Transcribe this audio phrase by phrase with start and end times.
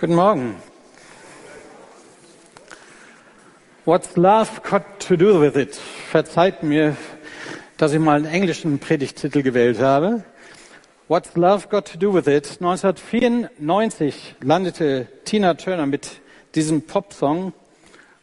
[0.00, 0.56] Guten Morgen.
[3.84, 5.74] What's love got to do with it?
[5.74, 6.96] Verzeiht mir,
[7.76, 10.24] dass ich mal einen englischen Predigtitel gewählt habe.
[11.08, 12.62] What's love got to do with it?
[12.62, 16.22] 1994 landete Tina Turner mit
[16.54, 17.52] diesem Popsong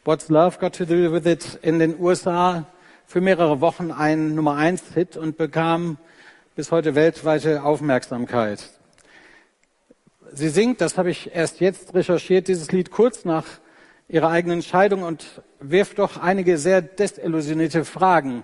[0.04, 2.66] What's love got to do with it in den USA
[3.06, 6.00] für mehrere Wochen ein Nummer 1 Hit und bekam
[6.56, 8.68] bis heute weltweite Aufmerksamkeit.
[10.34, 13.46] Sie singt, das habe ich erst jetzt recherchiert, dieses Lied kurz nach
[14.08, 18.44] ihrer eigenen Scheidung und wirft doch einige sehr desillusionierte Fragen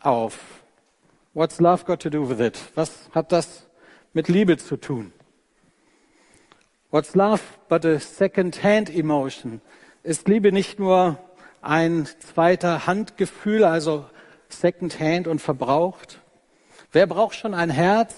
[0.00, 0.38] auf.
[1.32, 2.58] What's love got to do with it?
[2.74, 3.66] Was hat das
[4.12, 5.12] mit Liebe zu tun?
[6.90, 9.60] What's love but a second-hand emotion?
[10.02, 11.18] Ist Liebe nicht nur
[11.60, 14.04] ein zweiter Handgefühl, also
[14.48, 16.20] second-hand und verbraucht?
[16.92, 18.14] Wer braucht schon ein Herz,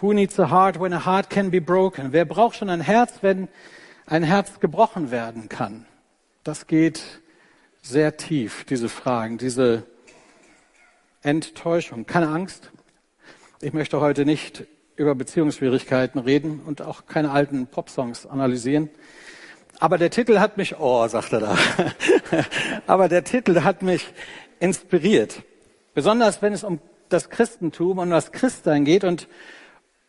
[0.00, 2.12] Who needs a heart when a heart can be broken?
[2.12, 3.48] Wer braucht schon ein Herz, wenn
[4.06, 5.84] ein Herz gebrochen werden kann?
[6.42, 7.02] Das geht
[7.82, 9.82] sehr tief, diese Fragen, diese
[11.22, 12.06] Enttäuschung.
[12.06, 12.70] Keine Angst.
[13.60, 14.64] Ich möchte heute nicht
[14.96, 18.88] über Beziehungsschwierigkeiten reden und auch keine alten Popsongs analysieren.
[19.80, 21.58] Aber der Titel hat mich, oh, sagt er da.
[22.86, 24.14] Aber der Titel hat mich
[24.60, 25.42] inspiriert.
[25.92, 26.80] Besonders wenn es um
[27.10, 29.28] das Christentum und das Christsein geht und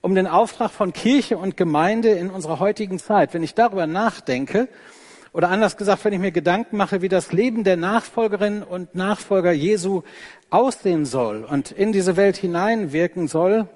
[0.02, 3.34] um den Auftrag von Kirche und Gemeinde in unserer heutigen Zeit.
[3.34, 4.68] Wenn ich darüber nachdenke,
[5.34, 9.52] oder anders gesagt, wenn ich mir Gedanken mache, wie das Leben der Nachfolgerinnen und Nachfolger
[9.52, 10.02] Jesu
[10.50, 13.70] aussehen soll und in diese Welt hineinwirken soll,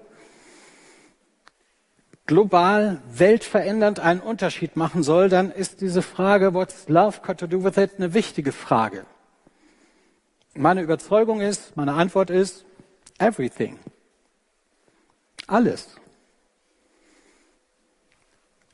[2.26, 7.64] global, weltverändernd einen Unterschied machen soll, dann ist diese Frage, what's love got to do
[7.64, 9.06] with it, eine wichtige Frage.
[10.56, 12.66] Meine Überzeugung ist, meine Antwort ist,
[13.20, 13.80] everything.
[15.48, 15.96] Alles.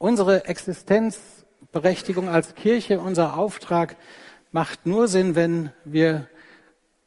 [0.01, 3.95] Unsere Existenzberechtigung als Kirche, unser Auftrag
[4.51, 6.27] macht nur Sinn, wenn wir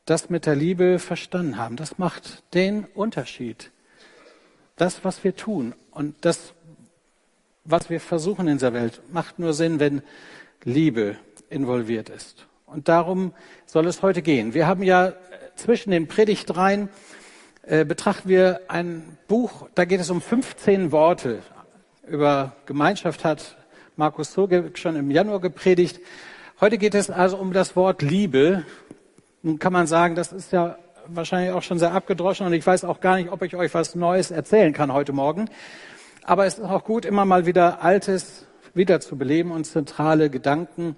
[0.04, 1.74] das mit der Liebe verstanden haben.
[1.74, 3.72] Das macht den Unterschied.
[4.76, 6.54] Das, was wir tun und das,
[7.64, 10.00] was wir versuchen in dieser Welt, macht nur Sinn, wenn
[10.62, 11.16] Liebe
[11.50, 12.46] involviert ist.
[12.64, 13.34] Und darum
[13.66, 14.54] soll es heute gehen.
[14.54, 15.14] Wir haben ja
[15.56, 16.88] zwischen den Predigtreihen
[17.66, 21.42] äh, betrachten wir ein Buch, da geht es um 15 Worte,
[22.08, 23.56] über Gemeinschaft hat
[23.96, 26.00] Markus Soge schon im Januar gepredigt.
[26.60, 28.64] Heute geht es also um das Wort Liebe.
[29.42, 32.84] Nun kann man sagen, das ist ja wahrscheinlich auch schon sehr abgedroschen und ich weiß
[32.84, 35.50] auch gar nicht, ob ich euch was Neues erzählen kann heute Morgen.
[36.22, 40.96] Aber es ist auch gut, immer mal wieder Altes wiederzubeleben und zentrale Gedanken,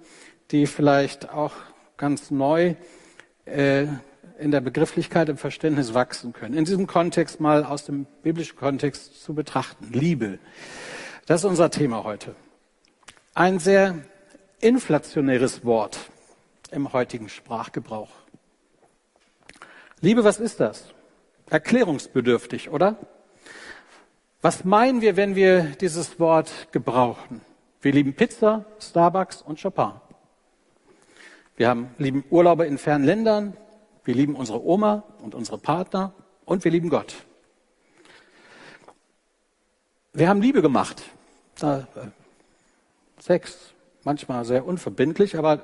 [0.51, 1.53] die vielleicht auch
[1.97, 2.75] ganz neu
[3.45, 3.87] äh,
[4.39, 6.55] in der Begrifflichkeit, im Verständnis wachsen können.
[6.55, 9.89] In diesem Kontext mal aus dem biblischen Kontext zu betrachten.
[9.91, 10.39] Liebe.
[11.27, 12.35] Das ist unser Thema heute.
[13.33, 13.99] Ein sehr
[14.61, 15.99] inflationäres Wort
[16.71, 18.11] im heutigen Sprachgebrauch.
[19.99, 20.85] Liebe, was ist das?
[21.49, 22.95] Erklärungsbedürftig, oder?
[24.41, 27.41] Was meinen wir, wenn wir dieses Wort gebrauchen?
[27.81, 29.91] Wir lieben Pizza, Starbucks und Chopin.
[31.57, 33.57] Wir haben, lieben Urlaube in fernen Ländern.
[34.05, 36.13] Wir lieben unsere Oma und unsere Partner.
[36.45, 37.15] Und wir lieben Gott.
[40.13, 41.03] Wir haben Liebe gemacht.
[41.61, 41.79] Äh,
[43.19, 43.73] Sex,
[44.03, 45.63] manchmal sehr unverbindlich, aber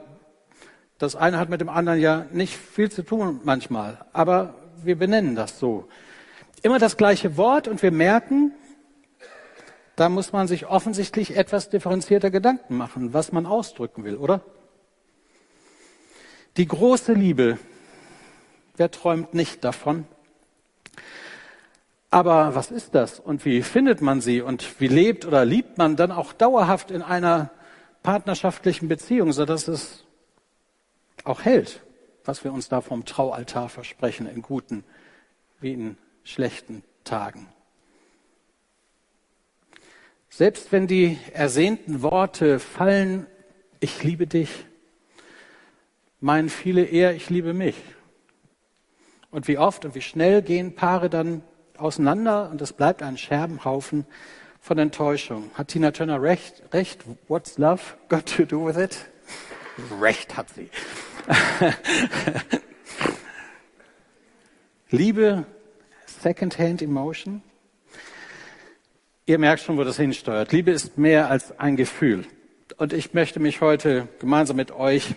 [0.97, 4.03] das eine hat mit dem anderen ja nicht viel zu tun manchmal.
[4.11, 5.87] Aber wir benennen das so.
[6.61, 8.53] Immer das gleiche Wort und wir merken,
[9.95, 14.41] da muss man sich offensichtlich etwas differenzierter Gedanken machen, was man ausdrücken will, oder?
[16.57, 17.59] Die große Liebe,
[18.77, 20.05] wer träumt nicht davon?
[22.13, 25.95] Aber was ist das und wie findet man sie und wie lebt oder liebt man
[25.95, 27.49] dann auch dauerhaft in einer
[28.03, 30.03] partnerschaftlichen Beziehung, sodass es
[31.23, 31.81] auch hält,
[32.23, 34.83] was wir uns da vom Traualtar versprechen, in guten
[35.59, 37.47] wie in schlechten Tagen.
[40.29, 43.25] Selbst wenn die ersehnten Worte fallen,
[43.79, 44.51] ich liebe dich,
[46.19, 47.75] meinen viele eher, ich liebe mich.
[49.31, 51.41] Und wie oft und wie schnell gehen Paare dann
[51.83, 54.05] auseinander und es bleibt ein Scherbenhaufen
[54.59, 55.51] von Enttäuschung.
[55.55, 56.63] Hat Tina Turner recht?
[56.71, 57.03] Recht?
[57.27, 58.97] What's love got to do with it?
[60.01, 60.69] Recht hat sie.
[64.89, 65.45] Liebe,
[66.05, 67.41] Secondhand Emotion.
[69.25, 70.51] Ihr merkt schon, wo das hinsteuert.
[70.51, 72.25] Liebe ist mehr als ein Gefühl.
[72.77, 75.15] Und ich möchte mich heute gemeinsam mit euch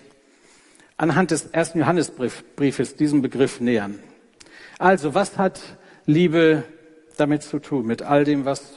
[0.97, 3.99] anhand des ersten Johannesbriefes diesem Begriff nähern.
[4.79, 5.61] Also, was hat
[6.07, 6.63] Liebe
[7.17, 8.75] damit zu tun, mit all dem, was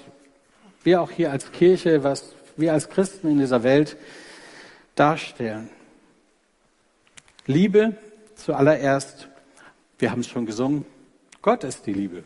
[0.84, 3.98] wir auch hier als Kirche, was wir als Christen in dieser Welt
[4.96, 5.70] darstellen.
[7.46, 7.96] Liebe
[8.36, 9.28] zuallererst,
[10.00, 10.86] wir haben es schon gesungen,
[11.42, 12.24] Gott ist die Liebe.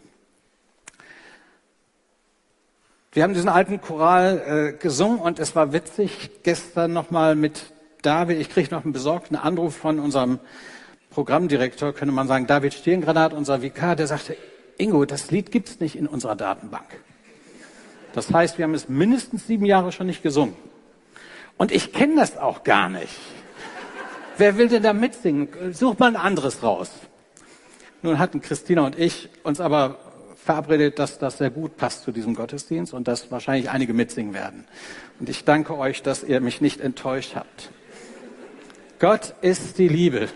[3.12, 8.40] Wir haben diesen alten Choral äh, gesungen und es war witzig, gestern nochmal mit David,
[8.40, 10.40] ich kriege noch einen besorgten Anruf von unserem
[11.10, 14.36] Programmdirektor, könnte man sagen, David Stirngranat, unser Vikar, der sagte,
[14.84, 16.86] Ingo, das Lied gibt's nicht in unserer Datenbank.
[18.14, 20.56] Das heißt, wir haben es mindestens sieben Jahre schon nicht gesungen.
[21.58, 23.18] Und ich kenne das auch gar nicht.
[24.38, 25.48] Wer will denn da mitsingen?
[25.72, 26.92] Such mal ein anderes raus.
[28.02, 29.98] Nun hatten Christina und ich uns aber
[30.36, 34.66] verabredet, dass das sehr gut passt zu diesem Gottesdienst und dass wahrscheinlich einige mitsingen werden.
[35.20, 37.72] Und ich danke euch, dass ihr mich nicht enttäuscht habt.
[39.00, 40.28] Gott ist die Liebe.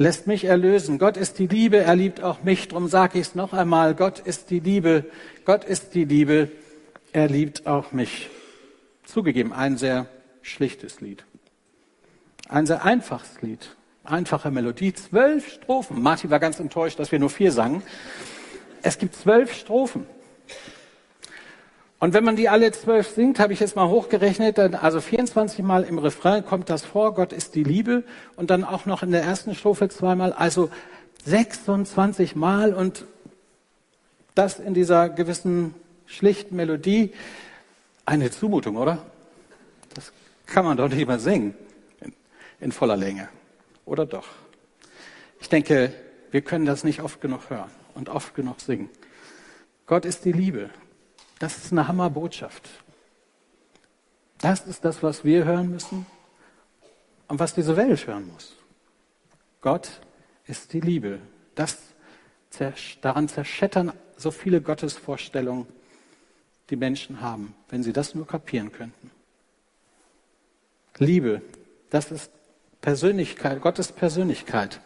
[0.00, 0.98] Lässt mich erlösen.
[0.98, 2.68] Gott ist die Liebe, er liebt auch mich.
[2.68, 3.96] Drum sage ich es noch einmal.
[3.96, 5.04] Gott ist die Liebe.
[5.44, 6.52] Gott ist die Liebe.
[7.12, 8.30] Er liebt auch mich.
[9.04, 10.06] Zugegeben, ein sehr
[10.40, 11.24] schlichtes Lied.
[12.48, 13.76] Ein sehr einfaches Lied.
[14.04, 14.92] Einfache Melodie.
[14.92, 16.00] Zwölf Strophen.
[16.00, 17.82] Martin war ganz enttäuscht, dass wir nur vier sangen.
[18.82, 20.06] Es gibt zwölf Strophen.
[22.00, 25.64] Und wenn man die alle zwölf singt, habe ich jetzt mal hochgerechnet, dann also 24
[25.64, 28.04] Mal im Refrain kommt das vor, Gott ist die Liebe
[28.36, 30.70] und dann auch noch in der ersten Strophe zweimal, also
[31.24, 33.04] 26 Mal und
[34.36, 35.74] das in dieser gewissen
[36.06, 37.12] schlichten Melodie.
[38.06, 39.04] Eine Zumutung, oder?
[39.94, 40.12] Das
[40.46, 41.54] kann man doch nicht mal singen
[42.00, 42.12] in,
[42.60, 43.28] in voller Länge.
[43.84, 44.28] Oder doch?
[45.40, 45.92] Ich denke,
[46.30, 48.88] wir können das nicht oft genug hören und oft genug singen.
[49.86, 50.70] Gott ist die Liebe.
[51.38, 52.68] Das ist eine Hammerbotschaft.
[54.38, 56.06] Das ist das, was wir hören müssen
[57.26, 58.54] und was diese Welt hören muss.
[59.60, 60.00] Gott
[60.46, 61.20] ist die Liebe.
[61.54, 61.78] Das,
[63.00, 65.66] daran zerschättern so viele Gottesvorstellungen,
[66.70, 69.10] die Menschen haben, wenn sie das nur kapieren könnten.
[70.98, 71.42] Liebe,
[71.90, 72.30] das ist
[72.80, 74.80] Persönlichkeit, Gottes Persönlichkeit.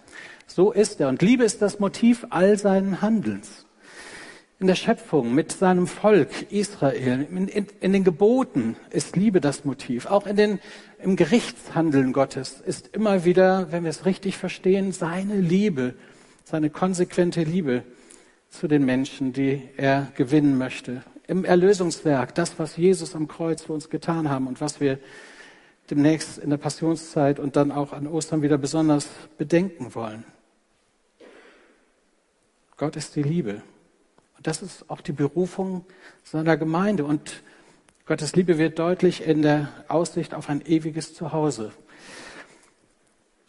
[0.47, 1.09] So ist er.
[1.09, 3.67] Und Liebe ist das Motiv all seinen Handelns.
[4.63, 9.65] In der Schöpfung mit seinem Volk Israel, in, in, in, den Geboten ist Liebe das
[9.65, 10.07] Motiv.
[10.07, 10.61] Auch in den,
[11.03, 15.95] im Gerichtshandeln Gottes ist immer wieder, wenn wir es richtig verstehen, seine Liebe,
[16.45, 17.83] seine konsequente Liebe
[18.51, 21.03] zu den Menschen, die er gewinnen möchte.
[21.27, 25.01] Im Erlösungswerk, das, was Jesus am Kreuz für uns getan haben und was wir
[25.91, 29.09] demnächst in der Passionszeit und dann auch an Ostern wieder besonders
[29.39, 30.23] bedenken wollen.
[32.77, 33.63] Gott ist die Liebe.
[34.43, 35.85] Und das ist auch die Berufung
[36.25, 37.05] seiner Gemeinde.
[37.05, 37.45] Und
[38.07, 41.71] Gottes Liebe wird deutlich in der Aussicht auf ein ewiges Zuhause.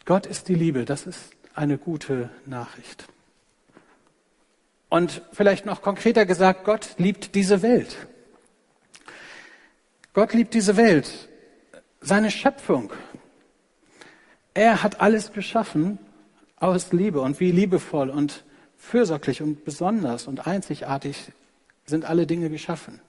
[0.04, 0.84] Gott ist die Liebe.
[0.84, 3.08] Das ist eine gute Nachricht.
[4.88, 7.96] Und vielleicht noch konkreter gesagt, Gott liebt diese Welt.
[10.12, 11.28] Gott liebt diese Welt,
[12.02, 12.92] seine Schöpfung.
[14.54, 15.98] Er hat alles geschaffen
[16.54, 18.44] aus Liebe und wie liebevoll und
[18.84, 21.32] fürsorglich und besonders und einzigartig
[21.86, 23.00] sind alle Dinge geschaffen.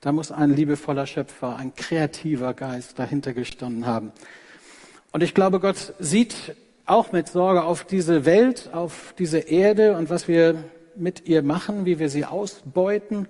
[0.00, 4.12] Da muss ein liebevoller Schöpfer, ein kreativer Geist dahinter gestanden haben.
[5.12, 6.54] Und ich glaube, Gott sieht
[6.84, 10.62] auch mit Sorge auf diese Welt, auf diese Erde und was wir
[10.94, 13.28] mit ihr machen, wie wir sie ausbeuten,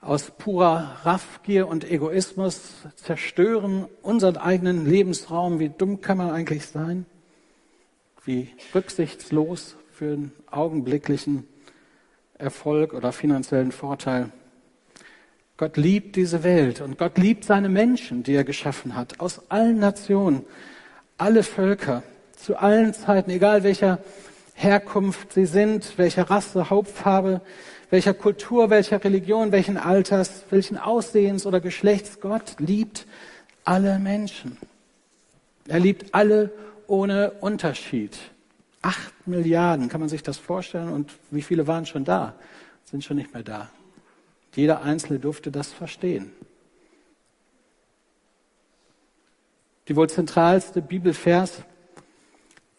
[0.00, 5.58] aus purer Raffgier und Egoismus zerstören unseren eigenen Lebensraum.
[5.58, 7.04] Wie dumm kann man eigentlich sein?
[8.24, 11.46] Wie rücksichtslos für einen augenblicklichen
[12.38, 14.30] Erfolg oder finanziellen Vorteil.
[15.58, 19.78] Gott liebt diese Welt und Gott liebt seine Menschen, die er geschaffen hat, aus allen
[19.78, 20.46] Nationen,
[21.18, 22.02] alle Völker,
[22.34, 23.98] zu allen Zeiten, egal welcher
[24.54, 27.42] Herkunft sie sind, welcher Rasse, Hauptfarbe,
[27.90, 32.20] welcher Kultur, welcher Religion, welchen Alters, welchen Aussehens oder Geschlechts.
[32.20, 33.06] Gott liebt
[33.64, 34.56] alle Menschen.
[35.68, 36.50] Er liebt alle
[36.86, 38.16] ohne Unterschied.
[38.82, 40.90] Acht Milliarden, kann man sich das vorstellen?
[40.90, 42.34] Und wie viele waren schon da?
[42.84, 43.70] Sind schon nicht mehr da.
[44.54, 46.32] Jeder Einzelne durfte das verstehen.
[49.88, 51.62] Die wohl zentralste Bibelvers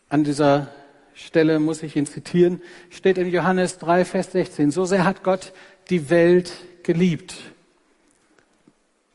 [0.09, 0.69] an dieser
[1.13, 4.71] Stelle muss ich ihn zitieren, steht in Johannes 3, Vers 16.
[4.71, 5.53] So sehr hat Gott
[5.89, 6.53] die Welt
[6.83, 7.37] geliebt.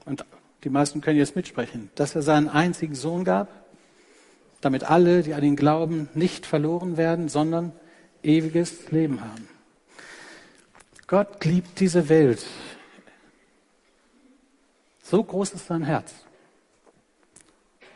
[0.05, 0.25] Und
[0.65, 3.49] die meisten können jetzt mitsprechen, dass er seinen einzigen Sohn gab,
[4.67, 7.71] damit alle, die an ihn glauben, nicht verloren werden, sondern
[8.25, 9.49] ewiges Leben haben.
[11.07, 12.45] Gott liebt diese Welt.
[15.05, 16.13] So groß ist sein Herz.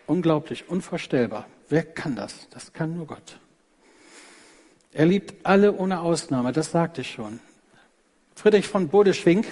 [0.07, 1.47] Unglaublich, unvorstellbar.
[1.69, 2.49] Wer kann das?
[2.51, 3.41] Das kann nur Gott.
[4.93, 7.41] Er liebt alle ohne Ausnahme, das sagte ich schon.
[8.37, 9.45] Friedrich von Bodeschwing,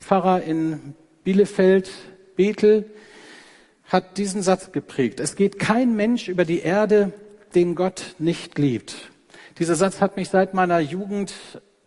[0.00, 1.90] Pfarrer in Bielefeld,
[2.34, 2.90] Bethel,
[3.88, 5.20] hat diesen Satz geprägt.
[5.20, 7.12] Es geht kein Mensch über die Erde,
[7.54, 9.10] den Gott nicht liebt.
[9.58, 11.32] Dieser Satz hat mich seit meiner Jugend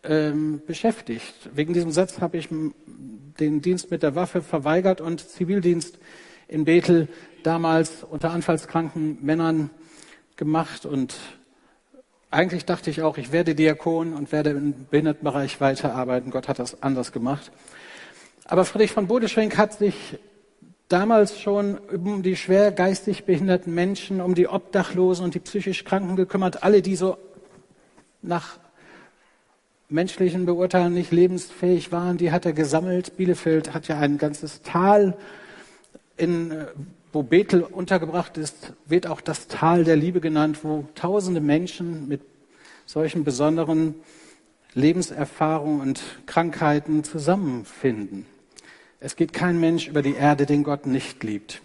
[0.04, 1.50] ähm, beschäftigt.
[1.54, 6.00] Wegen diesem Satz habe ich den Dienst mit der Waffe verweigert und Zivildienst
[6.48, 7.08] in Bethel
[7.44, 9.70] damals unter anfallskranken Männern
[10.36, 11.16] gemacht und
[12.32, 16.30] eigentlich dachte ich auch, ich werde Diakon und werde im Behindertenbereich weiterarbeiten.
[16.30, 17.52] Gott hat das anders gemacht.
[18.46, 20.20] Aber Friedrich von Bodeschwenk hat sich
[20.90, 26.16] damals schon um die schwer geistig behinderten Menschen, um die Obdachlosen und die psychisch Kranken
[26.16, 27.18] gekümmert, alle, die so
[28.22, 28.60] nach
[29.88, 33.18] menschlichen Beurteilen nicht lebensfähig waren, die hat er gesammelt.
[33.18, 35.16] Bielefeld hat ja ein ganzes Tal,
[36.18, 36.66] in,
[37.14, 42.22] wo Bethel untergebracht ist, wird auch das Tal der Liebe genannt, wo tausende Menschen mit
[42.86, 43.96] solchen besonderen
[44.74, 48.26] Lebenserfahrungen und Krankheiten zusammenfinden.
[49.00, 51.62] Es geht kein Mensch über die Erde, den Gott nicht liebt.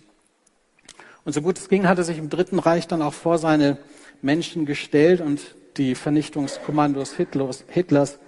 [1.24, 3.78] Und so gut es ging, hat er sich im Dritten Reich dann auch vor seine
[4.22, 5.40] Menschen gestellt und
[5.76, 8.18] die Vernichtungskommandos Hitlers, Hitlers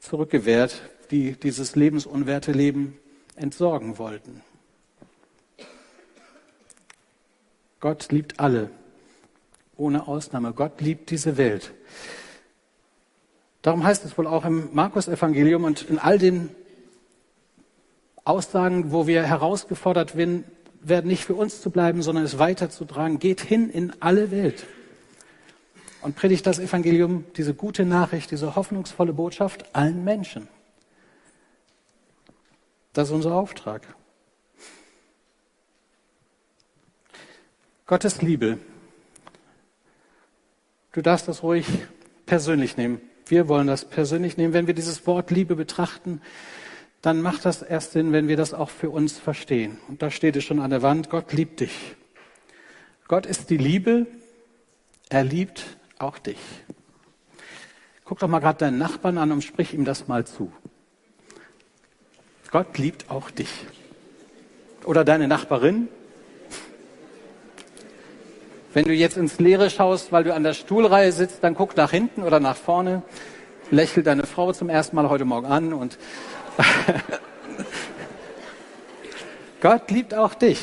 [0.00, 2.98] zurückgewehrt, die dieses lebensunwerte Leben
[3.36, 4.42] entsorgen wollten.
[7.78, 8.70] Gott liebt alle,
[9.76, 10.52] ohne Ausnahme.
[10.52, 11.72] Gott liebt diese Welt.
[13.62, 16.50] Darum heißt es wohl auch im Markus-Evangelium und in all den
[18.26, 20.44] Aussagen, wo wir herausgefordert werden,
[21.04, 23.18] nicht für uns zu bleiben, sondern es weiterzutragen.
[23.18, 24.66] Geht hin in alle Welt
[26.02, 30.48] und predigt das Evangelium, diese gute Nachricht, diese hoffnungsvolle Botschaft allen Menschen.
[32.92, 33.82] Das ist unser Auftrag.
[37.86, 38.58] Gottes Liebe.
[40.90, 41.66] Du darfst das ruhig
[42.24, 43.00] persönlich nehmen.
[43.26, 44.54] Wir wollen das persönlich nehmen.
[44.54, 46.20] Wenn wir dieses Wort Liebe betrachten,
[47.02, 49.78] dann macht das erst Sinn, wenn wir das auch für uns verstehen.
[49.88, 51.96] Und da steht es schon an der Wand, Gott liebt dich.
[53.08, 54.06] Gott ist die Liebe,
[55.08, 55.64] er liebt
[55.98, 56.38] auch dich.
[58.04, 60.52] Guck doch mal gerade deinen Nachbarn an und sprich ihm das mal zu.
[62.50, 63.66] Gott liebt auch dich.
[64.84, 65.88] Oder deine Nachbarin.
[68.72, 71.90] Wenn du jetzt ins Leere schaust, weil du an der Stuhlreihe sitzt, dann guck nach
[71.90, 73.02] hinten oder nach vorne.
[73.70, 75.98] Lächel deine Frau zum ersten Mal heute Morgen an und
[79.60, 80.60] Gott liebt auch dich.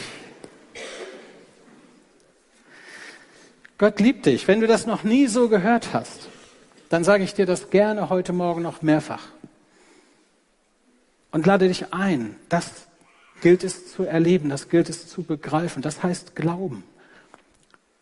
[3.77, 4.47] Gott liebt dich.
[4.47, 6.29] Wenn du das noch nie so gehört hast,
[6.89, 9.27] dann sage ich dir das gerne heute Morgen noch mehrfach.
[11.31, 12.35] Und lade dich ein.
[12.49, 12.87] Das
[13.41, 15.81] gilt es zu erleben, das gilt es zu begreifen.
[15.81, 16.83] Das heißt Glauben.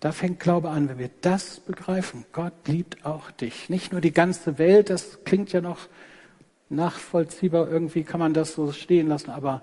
[0.01, 2.25] Da fängt Glaube an, wenn wir das begreifen.
[2.31, 3.69] Gott liebt auch dich.
[3.69, 5.87] Nicht nur die ganze Welt, das klingt ja noch
[6.71, 9.61] nachvollziehbar, irgendwie kann man das so stehen lassen, aber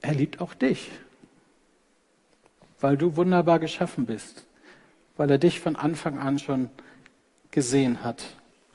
[0.00, 0.90] er liebt auch dich,
[2.80, 4.44] weil du wunderbar geschaffen bist,
[5.16, 6.70] weil er dich von Anfang an schon
[7.50, 8.24] gesehen hat.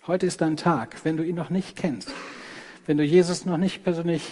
[0.08, 2.12] Heute ist dein Tag, wenn du ihn noch nicht kennst,
[2.86, 4.24] wenn du Jesus noch nicht persönlich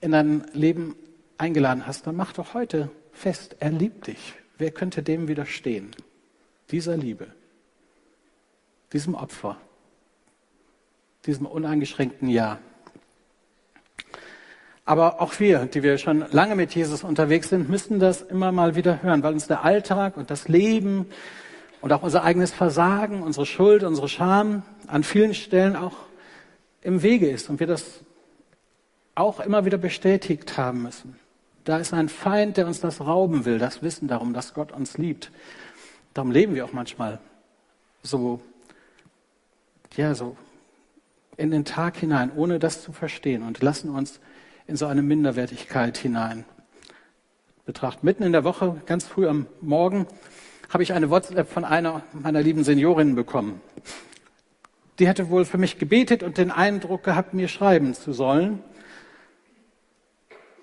[0.00, 0.96] in dein Leben
[1.36, 4.34] eingeladen hast, dann mach doch heute fest, er liebt dich.
[4.56, 5.90] Wer könnte dem widerstehen?
[6.70, 7.26] Dieser Liebe,
[8.92, 9.58] diesem Opfer
[11.26, 12.58] diesem uneingeschränkten Ja.
[14.84, 18.76] Aber auch wir, die wir schon lange mit Jesus unterwegs sind, müssen das immer mal
[18.76, 21.06] wieder hören, weil uns der Alltag und das Leben
[21.80, 25.96] und auch unser eigenes Versagen, unsere Schuld, unsere Scham an vielen Stellen auch
[26.82, 28.00] im Wege ist und wir das
[29.16, 31.18] auch immer wieder bestätigt haben müssen.
[31.64, 34.98] Da ist ein Feind, der uns das rauben will, das Wissen darum, dass Gott uns
[34.98, 35.32] liebt.
[36.14, 37.18] Darum leben wir auch manchmal
[38.04, 38.40] so,
[39.96, 40.36] ja, so
[41.36, 44.20] in den Tag hinein, ohne das zu verstehen und lassen uns
[44.66, 46.44] in so eine Minderwertigkeit hinein
[47.64, 48.06] betrachten.
[48.06, 50.06] Mitten in der Woche, ganz früh am Morgen,
[50.68, 53.60] habe ich eine WhatsApp von einer meiner lieben Seniorinnen bekommen.
[54.98, 58.62] Die hatte wohl für mich gebetet und den Eindruck gehabt, mir schreiben zu sollen.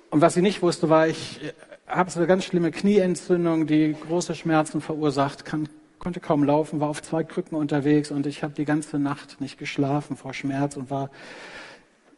[0.10, 1.40] Und was sie nicht wusste, war, ich
[1.88, 5.70] habe so eine ganz schlimme Knieentzündung, die große Schmerzen verursacht, kann
[6.04, 9.58] konnte kaum laufen, war auf zwei Krücken unterwegs und ich habe die ganze Nacht nicht
[9.58, 11.10] geschlafen vor Schmerz und war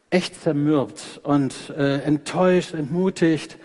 [0.09, 3.59] echt zermürbt und äh, enttäuscht, entmutigt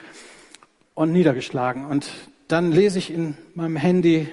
[0.93, 1.87] und niedergeschlagen.
[1.87, 2.11] Und
[2.49, 4.29] dann lese ich in meinem Handy,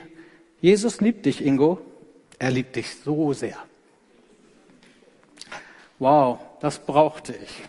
[0.60, 1.80] Jesus liebt dich, Ingo.
[2.38, 3.56] Er liebt dich so sehr.
[6.00, 7.64] Wow, das brauchte ich.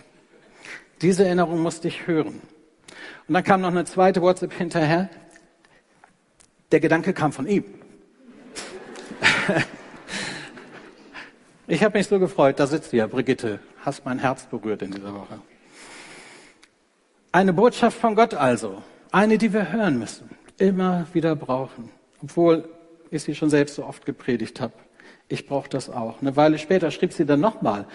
[1.02, 2.42] Diese Erinnerung musste ich hören.
[3.28, 5.08] Und dann kam noch eine zweite WhatsApp hinterher.
[6.72, 7.77] Der Gedanke kam von ihm.
[11.66, 15.14] ich habe mich so gefreut, da sitzt ja, Brigitte, hast mein Herz berührt in dieser
[15.14, 15.40] Woche.
[17.32, 21.90] Eine Botschaft von Gott also, eine, die wir hören müssen, immer wieder brauchen,
[22.22, 22.68] obwohl
[23.10, 24.74] ich sie schon selbst so oft gepredigt habe.
[25.28, 26.20] Ich brauche das auch.
[26.20, 27.86] Eine Weile später schrieb sie dann nochmal,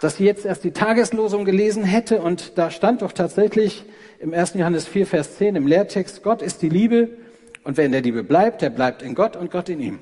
[0.00, 3.84] dass sie jetzt erst die Tageslosung gelesen hätte und da stand doch tatsächlich
[4.18, 4.54] im 1.
[4.54, 7.10] Johannes 4, Vers 10 im Lehrtext, Gott ist die Liebe
[7.64, 9.98] und wer in der Liebe bleibt, der bleibt in Gott und Gott in ihm.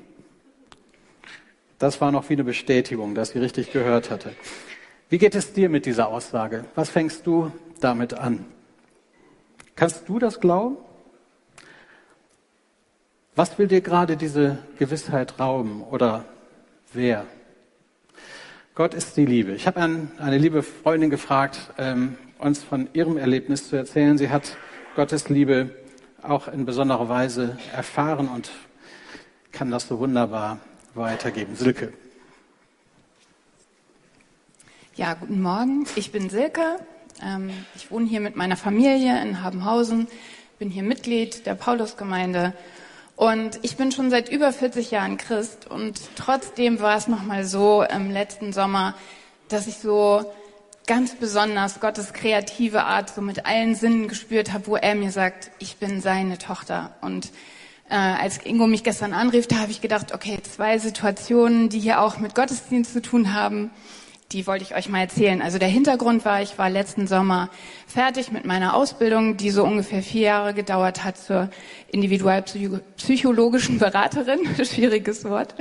[1.83, 4.31] Das war noch wie eine Bestätigung, dass sie richtig gehört hatte.
[5.09, 6.63] Wie geht es dir mit dieser Aussage?
[6.75, 8.45] Was fängst du damit an?
[9.75, 10.77] Kannst du das glauben?
[13.35, 16.23] Was will dir gerade diese Gewissheit rauben oder
[16.93, 17.25] wer?
[18.75, 19.51] Gott ist die Liebe.
[19.51, 24.17] Ich habe eine liebe Freundin gefragt, ähm, uns von ihrem Erlebnis zu erzählen.
[24.17, 24.55] Sie hat
[24.95, 25.71] Gottes Liebe
[26.21, 28.51] auch in besonderer Weise erfahren und
[29.51, 30.59] kann das so wunderbar
[30.95, 31.55] weitergeben.
[31.55, 31.93] Silke.
[34.95, 35.85] Ja, guten Morgen.
[35.95, 36.79] Ich bin Silke.
[37.21, 40.07] Ähm, ich wohne hier mit meiner Familie in Habenhausen,
[40.59, 42.53] bin hier Mitglied der Paulusgemeinde
[43.15, 47.83] und ich bin schon seit über 40 Jahren Christ und trotzdem war es nochmal so
[47.83, 48.95] im letzten Sommer,
[49.49, 50.25] dass ich so
[50.87, 55.51] ganz besonders Gottes kreative Art so mit allen Sinnen gespürt habe, wo er mir sagt,
[55.59, 56.95] ich bin seine Tochter.
[57.01, 57.29] Und
[57.93, 62.01] äh, als Ingo mich gestern anrief, da habe ich gedacht, okay, zwei Situationen, die hier
[62.01, 63.69] auch mit Gottesdienst zu tun haben
[64.33, 65.41] die wollte ich euch mal erzählen.
[65.41, 67.49] Also der Hintergrund war, ich war letzten Sommer
[67.87, 71.49] fertig mit meiner Ausbildung, die so ungefähr vier Jahre gedauert hat zur
[71.91, 74.39] individualpsychologischen Beraterin.
[74.65, 75.55] Schwieriges Wort.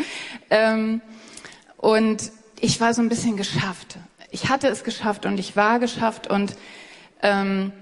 [0.48, 1.02] Ähm,
[1.76, 3.98] und ich war so ein bisschen geschafft.
[4.30, 6.54] Ich hatte es geschafft und ich war geschafft und
[7.20, 7.72] ähm,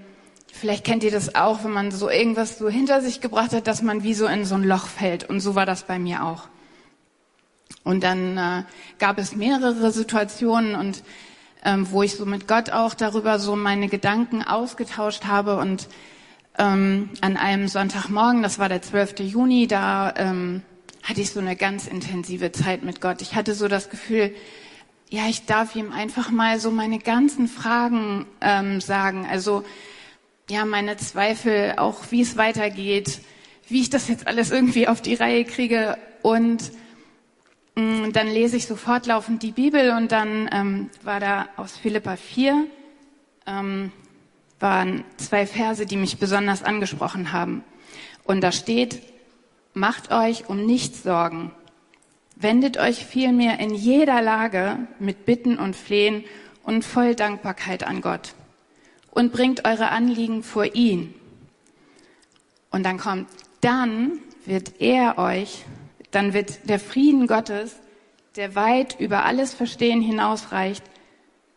[0.53, 3.81] vielleicht kennt ihr das auch, wenn man so irgendwas so hinter sich gebracht hat, dass
[3.81, 5.29] man wie so in so ein Loch fällt.
[5.29, 6.47] Und so war das bei mir auch.
[7.83, 8.63] Und dann äh,
[8.99, 11.03] gab es mehrere Situationen und
[11.63, 15.87] ähm, wo ich so mit Gott auch darüber so meine Gedanken ausgetauscht habe und
[16.57, 19.19] ähm, an einem Sonntagmorgen, das war der 12.
[19.19, 20.63] Juni, da ähm,
[21.03, 23.21] hatte ich so eine ganz intensive Zeit mit Gott.
[23.21, 24.33] Ich hatte so das Gefühl,
[25.09, 29.27] ja, ich darf ihm einfach mal so meine ganzen Fragen ähm, sagen.
[29.29, 29.63] Also
[30.51, 33.21] ja, meine Zweifel, auch wie es weitergeht,
[33.67, 35.97] wie ich das jetzt alles irgendwie auf die Reihe kriege.
[36.21, 36.71] Und
[37.75, 42.17] Mm, dann lese ich so fortlaufend die Bibel und dann ähm, war da aus Philippa
[42.17, 42.67] 4,
[43.47, 43.91] ähm,
[44.59, 47.63] waren zwei Verse, die mich besonders angesprochen haben.
[48.23, 49.01] Und da steht,
[49.73, 51.51] macht euch um nichts Sorgen,
[52.35, 56.25] wendet euch vielmehr in jeder Lage mit Bitten und Flehen
[56.63, 58.33] und voll Dankbarkeit an Gott
[59.11, 61.13] und bringt eure Anliegen vor ihn.
[62.71, 63.27] Und dann kommt,
[63.61, 65.65] dann wird er euch
[66.11, 67.77] dann wird der Frieden Gottes,
[68.35, 70.83] der weit über alles Verstehen hinausreicht,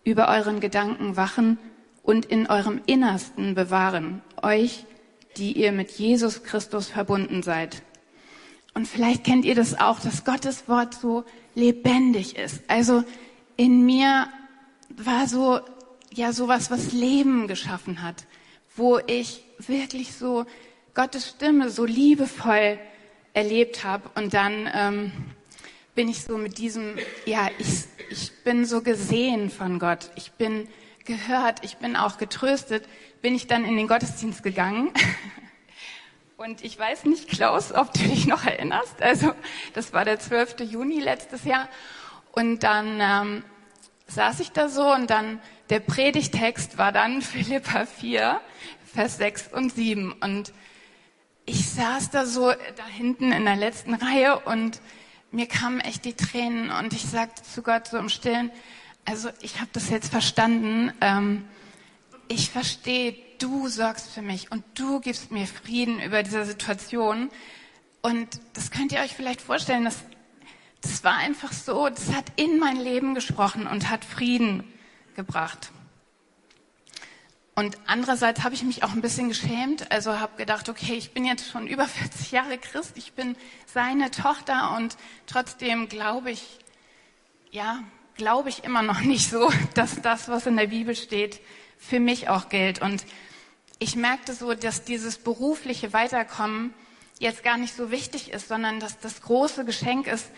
[0.04, 1.58] über euren Gedanken wachen
[2.02, 4.86] und in eurem Innersten bewahren, euch,
[5.36, 7.82] die ihr mit Jesus Christus verbunden seid.
[8.74, 12.62] Und vielleicht kennt ihr das auch, dass Gottes Wort so lebendig ist.
[12.68, 13.04] Also
[13.56, 14.28] in mir
[14.96, 15.60] war so,
[16.14, 18.24] ja, sowas, was Leben geschaffen hat,
[18.76, 20.46] wo ich wirklich so
[20.94, 22.78] Gottes Stimme so liebevoll
[23.32, 24.08] erlebt habe.
[24.14, 25.12] Und dann ähm,
[25.94, 26.96] bin ich so mit diesem,
[27.26, 30.10] ja, ich, ich bin so gesehen von Gott.
[30.14, 30.68] Ich bin
[31.04, 32.86] gehört, ich bin auch getröstet,
[33.20, 34.92] bin ich dann in den Gottesdienst gegangen.
[36.36, 39.00] Und ich weiß nicht, Klaus, ob du dich noch erinnerst.
[39.00, 39.34] Also
[39.72, 40.60] das war der 12.
[40.60, 41.68] Juni letztes Jahr.
[42.32, 43.44] Und dann ähm,
[44.08, 48.40] saß ich da so und dann der Predigtext war dann Philippa 4,
[48.92, 50.12] Vers 6 und 7.
[50.12, 50.52] Und
[51.46, 54.80] ich saß da so da hinten in der letzten Reihe und
[55.30, 58.50] mir kamen echt die Tränen und ich sagte zu Gott so im Stillen,
[59.04, 61.44] also ich habe das jetzt verstanden, ähm,
[62.28, 67.30] ich verstehe, du sorgst für mich und du gibst mir Frieden über diese Situation
[68.00, 69.98] und das könnt ihr euch vielleicht vorstellen, das,
[70.80, 74.64] das war einfach so, das hat in mein Leben gesprochen und hat Frieden
[75.14, 75.70] gebracht.
[77.56, 81.24] Und andererseits habe ich mich auch ein bisschen geschämt, also habe gedacht, okay, ich bin
[81.24, 84.96] jetzt schon über 40 Jahre Christ, ich bin seine Tochter und
[85.26, 86.58] trotzdem glaube ich,
[87.50, 87.84] ja,
[88.16, 91.40] glaube ich immer noch nicht so, dass das, was in der Bibel steht,
[91.78, 92.82] für mich auch gilt.
[92.82, 93.04] Und
[93.78, 96.72] ich merkte so, dass dieses berufliche Weiterkommen
[97.18, 100.28] jetzt gar nicht so wichtig ist, sondern dass das große Geschenk ist,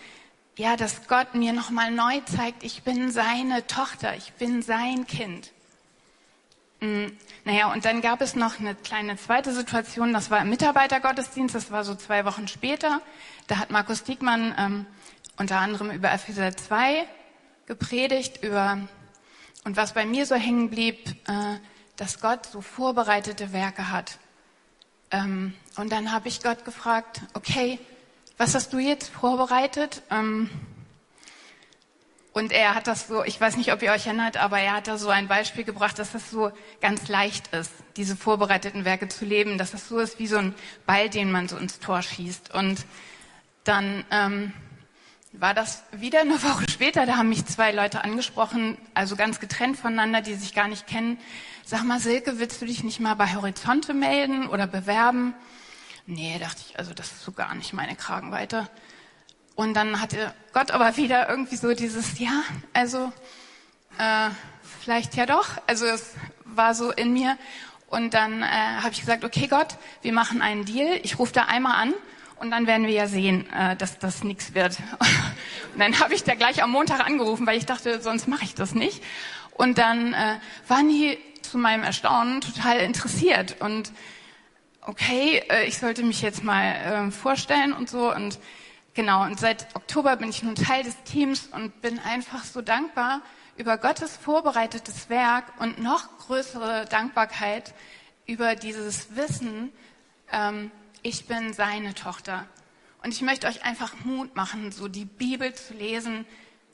[0.56, 5.52] ja, dass Gott mir nochmal neu zeigt, ich bin seine Tochter, ich bin sein Kind.
[6.80, 7.06] Mm,
[7.44, 11.70] naja, und dann gab es noch eine kleine zweite Situation, das war im Mitarbeitergottesdienst, das
[11.70, 13.00] war so zwei Wochen später.
[13.46, 14.86] Da hat Markus Diekmann ähm,
[15.36, 17.06] unter anderem über Epheser 2
[17.66, 18.78] gepredigt, über,
[19.64, 21.58] und was bei mir so hängen blieb, äh,
[21.96, 24.18] dass Gott so vorbereitete Werke hat.
[25.10, 27.78] Ähm, und dann habe ich Gott gefragt, okay,
[28.36, 30.02] was hast du jetzt vorbereitet?
[30.10, 30.50] Ähm,
[32.32, 34.88] und er hat das so, ich weiß nicht, ob ihr euch erinnert, aber er hat
[34.88, 39.24] da so ein Beispiel gebracht, dass das so ganz leicht ist, diese vorbereiteten Werke zu
[39.24, 42.52] leben, dass das so ist wie so ein Ball, den man so ins Tor schießt.
[42.52, 42.84] Und
[43.64, 44.52] dann ähm,
[45.32, 49.78] war das wieder eine Woche später, da haben mich zwei Leute angesprochen, also ganz getrennt
[49.78, 51.18] voneinander, die sich gar nicht kennen.
[51.64, 55.34] Sag mal, Silke, willst du dich nicht mal bei Horizonte melden oder bewerben?
[56.06, 58.68] Nee, dachte ich, also das ist so gar nicht meine Kragenweite.
[59.56, 62.42] Und dann hatte Gott aber wieder irgendwie so dieses, ja,
[62.72, 63.12] also
[63.98, 64.28] äh,
[64.80, 65.48] vielleicht ja doch.
[65.66, 66.14] Also es
[66.44, 67.36] war so in mir.
[67.88, 71.00] Und dann äh, habe ich gesagt, okay Gott, wir machen einen Deal.
[71.02, 71.94] Ich rufe da einmal an
[72.38, 74.78] und dann werden wir ja sehen, äh, dass das nichts wird.
[75.72, 78.54] und dann habe ich da gleich am Montag angerufen, weil ich dachte, sonst mache ich
[78.54, 79.02] das nicht.
[79.54, 80.38] Und dann äh,
[80.68, 83.90] waren die zu meinem Erstaunen total interessiert und
[84.86, 88.38] okay, äh, ich sollte mich jetzt mal äh, vorstellen und so und
[88.94, 93.20] genau und seit Oktober bin ich nun Teil des Teams und bin einfach so dankbar
[93.56, 97.74] über Gottes vorbereitetes Werk und noch größere Dankbarkeit
[98.26, 99.70] über dieses Wissen,
[100.32, 100.70] ähm,
[101.02, 102.46] ich bin seine Tochter.
[103.02, 106.26] Und ich möchte euch einfach Mut machen, so die Bibel zu lesen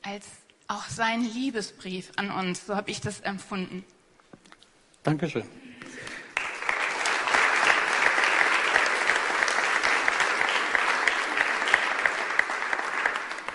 [0.03, 0.27] als
[0.67, 2.67] auch sein Liebesbrief an uns.
[2.67, 3.85] So habe ich das empfunden.
[5.03, 5.45] Dankeschön.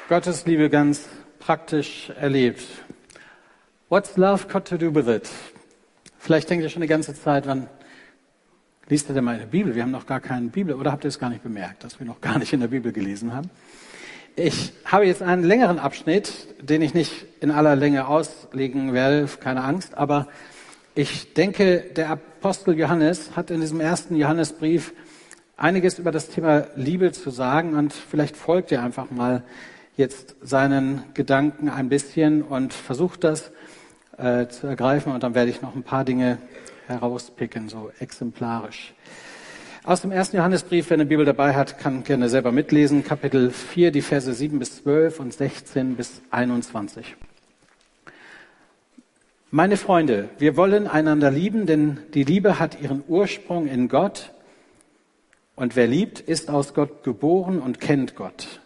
[0.07, 2.63] Gottes Liebe ganz praktisch erlebt.
[3.89, 5.29] What's love got to do with it?
[6.17, 7.67] Vielleicht denkt ihr schon die ganze Zeit, wann
[8.87, 9.75] Liest ihr denn mal in der Bibel?
[9.75, 10.73] Wir haben noch gar keine Bibel.
[10.73, 12.93] Oder habt ihr es gar nicht bemerkt, dass wir noch gar nicht in der Bibel
[12.93, 13.49] gelesen haben?
[14.37, 19.65] Ich habe jetzt einen längeren Abschnitt, den ich nicht in aller Länge auslegen werde, keine
[19.65, 19.97] Angst.
[19.97, 20.29] Aber
[20.95, 24.93] ich denke, der Apostel Johannes hat in diesem ersten Johannesbrief
[25.57, 27.75] einiges über das Thema Liebe zu sagen.
[27.75, 29.43] Und vielleicht folgt ihr einfach mal
[29.97, 33.51] jetzt seinen Gedanken ein bisschen und versucht das
[34.17, 35.11] äh, zu ergreifen.
[35.11, 36.37] Und dann werde ich noch ein paar Dinge
[36.87, 38.93] herauspicken, so exemplarisch.
[39.83, 43.03] Aus dem ersten Johannesbrief, wer eine Bibel dabei hat, kann gerne selber mitlesen.
[43.03, 47.15] Kapitel 4, die Verse 7 bis 12 und 16 bis 21.
[49.49, 54.33] Meine Freunde, wir wollen einander lieben, denn die Liebe hat ihren Ursprung in Gott.
[55.55, 58.59] Und wer liebt, ist aus Gott geboren und kennt Gott.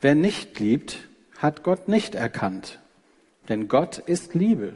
[0.00, 2.80] Wer nicht liebt, hat Gott nicht erkannt.
[3.48, 4.74] Denn Gott ist Liebe.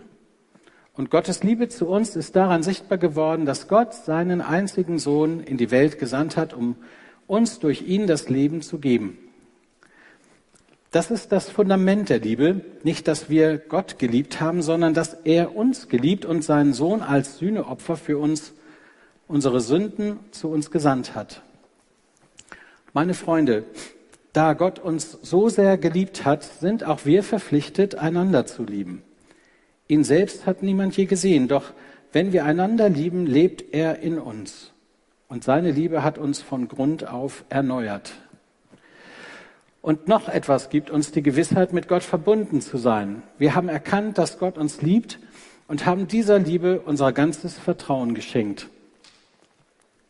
[0.94, 5.56] Und Gottes Liebe zu uns ist daran sichtbar geworden, dass Gott seinen einzigen Sohn in
[5.56, 6.76] die Welt gesandt hat, um
[7.26, 9.18] uns durch ihn das Leben zu geben.
[10.90, 15.54] Das ist das Fundament der Liebe, nicht, dass wir Gott geliebt haben, sondern dass er
[15.54, 18.52] uns geliebt und seinen Sohn als Sühneopfer für uns,
[19.28, 21.42] unsere Sünden zu uns gesandt hat.
[22.92, 23.64] Meine Freunde,
[24.32, 29.02] da Gott uns so sehr geliebt hat, sind auch wir verpflichtet, einander zu lieben.
[29.88, 31.72] Ihn selbst hat niemand je gesehen, doch
[32.12, 34.72] wenn wir einander lieben, lebt er in uns.
[35.28, 38.12] Und seine Liebe hat uns von Grund auf erneuert.
[39.82, 43.22] Und noch etwas gibt uns die Gewissheit, mit Gott verbunden zu sein.
[43.38, 45.18] Wir haben erkannt, dass Gott uns liebt
[45.68, 48.68] und haben dieser Liebe unser ganzes Vertrauen geschenkt.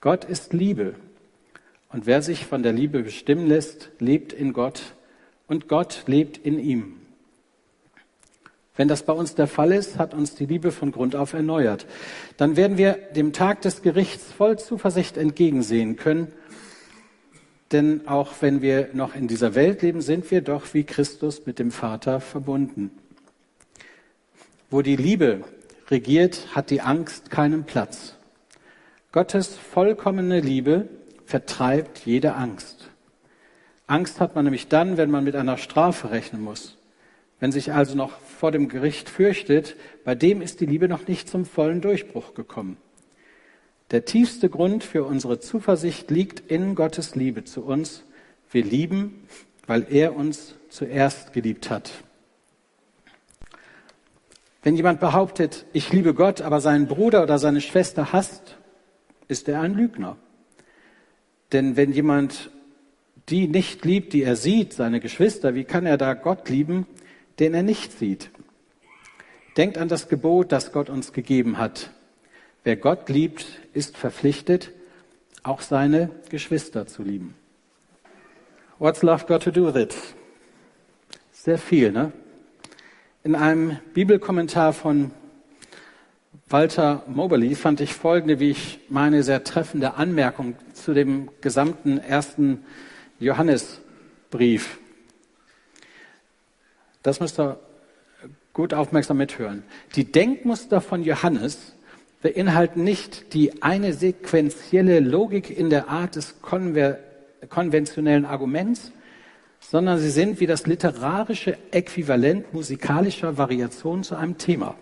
[0.00, 0.94] Gott ist Liebe.
[1.92, 4.94] Und wer sich von der Liebe bestimmen lässt, lebt in Gott
[5.48, 6.96] und Gott lebt in ihm.
[8.76, 11.87] Wenn das bei uns der Fall ist, hat uns die Liebe von Grund auf erneuert.
[12.37, 16.29] Dann werden wir dem Tag des Gerichts voll Zuversicht entgegensehen können.
[17.72, 21.59] Denn auch wenn wir noch in dieser Welt leben, sind wir doch wie Christus mit
[21.59, 22.90] dem Vater verbunden.
[24.70, 25.42] Wo die Liebe
[25.90, 28.16] regiert, hat die Angst keinen Platz.
[29.12, 30.88] Gottes vollkommene Liebe
[31.31, 32.90] vertreibt jede Angst.
[33.87, 36.77] Angst hat man nämlich dann, wenn man mit einer Strafe rechnen muss.
[37.38, 41.29] Wenn sich also noch vor dem Gericht fürchtet, bei dem ist die Liebe noch nicht
[41.29, 42.77] zum vollen Durchbruch gekommen.
[43.93, 48.03] Der tiefste Grund für unsere Zuversicht liegt in Gottes Liebe zu uns.
[48.51, 49.27] Wir lieben,
[49.66, 51.93] weil er uns zuerst geliebt hat.
[54.62, 58.57] Wenn jemand behauptet, ich liebe Gott, aber seinen Bruder oder seine Schwester hasst,
[59.29, 60.16] ist er ein Lügner.
[61.53, 62.51] Denn wenn jemand
[63.29, 66.87] die nicht liebt, die er sieht, seine Geschwister, wie kann er da Gott lieben,
[67.39, 68.31] den er nicht sieht.
[69.57, 71.91] Denkt an das Gebot, das Gott uns gegeben hat.
[72.65, 74.73] Wer Gott liebt, ist verpflichtet,
[75.43, 77.35] auch seine Geschwister zu lieben.
[78.79, 79.95] What's love got to do with it?
[81.33, 82.13] Sehr viel, ne?
[83.23, 85.11] In einem Bibelkommentar von
[86.51, 92.65] Walter Moberly fand ich folgende, wie ich meine, sehr treffende Anmerkung zu dem gesamten ersten
[93.21, 94.81] Johannesbrief.
[97.05, 97.61] Das müsst ihr
[98.53, 99.63] gut aufmerksam mithören.
[99.95, 101.77] Die Denkmuster von Johannes
[102.21, 106.99] beinhalten nicht die eine sequentielle Logik in der Art des konver
[107.49, 108.91] konventionellen Arguments,
[109.61, 114.75] sondern sie sind wie das literarische Äquivalent musikalischer Variationen zu einem Thema.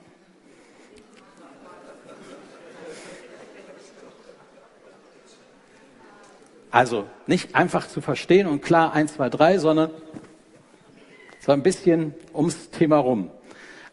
[6.78, 9.90] Also nicht einfach zu verstehen und klar eins, zwei, drei, sondern
[11.40, 13.32] so ein bisschen ums Thema rum.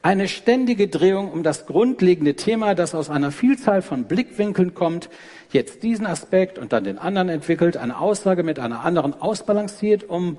[0.04, 5.10] Eine ständige Drehung um das grundlegende Thema, das aus einer Vielzahl von Blickwinkeln kommt,
[5.50, 10.38] jetzt diesen Aspekt und dann den anderen entwickelt, eine Aussage mit einer anderen ausbalanciert, um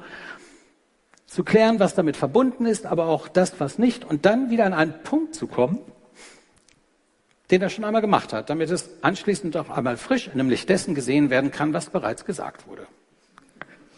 [1.26, 4.72] zu klären, was damit verbunden ist, aber auch das, was nicht, und dann wieder an
[4.72, 5.80] einen Punkt zu kommen,
[7.50, 10.94] den er schon einmal gemacht hat, damit es anschließend auch einmal frisch im Licht dessen
[10.94, 12.86] gesehen werden kann, was bereits gesagt wurde.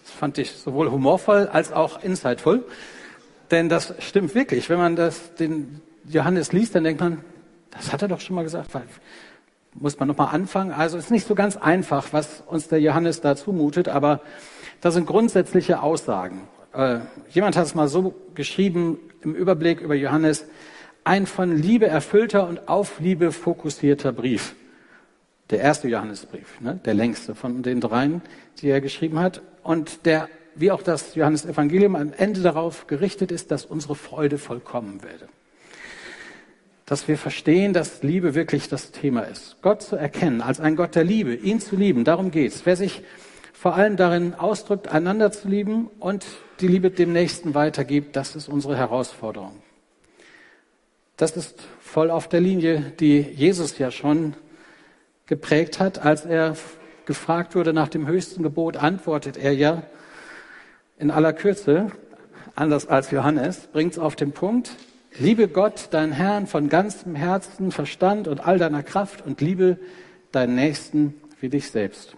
[0.02, 2.64] Das fand ich sowohl humorvoll als auch insightful,
[3.50, 4.68] denn das stimmt wirklich.
[4.68, 7.24] Wenn man das, den Johannes liest, dann denkt man,
[7.70, 8.70] das hat er doch schon mal gesagt.
[9.74, 10.72] Muss man nochmal anfangen?
[10.72, 14.20] Also es ist nicht so ganz einfach, was uns der Johannes da zumutet, aber
[14.80, 16.48] da sind grundsätzliche Aussagen.
[16.72, 20.46] Äh, jemand hat es mal so geschrieben im Überblick über Johannes,
[21.08, 24.54] ein von Liebe erfüllter und auf Liebe fokussierter Brief.
[25.48, 28.20] Der erste Johannesbrief, ne, der längste von den dreien,
[28.60, 29.40] die er geschrieben hat.
[29.62, 35.02] Und der, wie auch das Johannesevangelium, am Ende darauf gerichtet ist, dass unsere Freude vollkommen
[35.02, 35.28] werde.
[36.84, 39.56] Dass wir verstehen, dass Liebe wirklich das Thema ist.
[39.62, 42.66] Gott zu erkennen als ein Gott der Liebe, ihn zu lieben, darum geht's.
[42.66, 43.02] Wer sich
[43.54, 46.26] vor allem darin ausdrückt, einander zu lieben und
[46.60, 49.62] die Liebe dem Nächsten weitergibt, das ist unsere Herausforderung.
[51.18, 54.34] Das ist voll auf der Linie, die Jesus ja schon
[55.26, 55.98] geprägt hat.
[55.98, 56.56] Als er
[57.06, 59.82] gefragt wurde nach dem höchsten Gebot, antwortet er ja
[60.96, 61.90] in aller Kürze,
[62.54, 64.70] anders als Johannes, bringt es auf den Punkt,
[65.18, 69.76] liebe Gott, deinen Herrn von ganzem Herzen, Verstand und all deiner Kraft und liebe
[70.30, 72.14] deinen Nächsten wie dich selbst.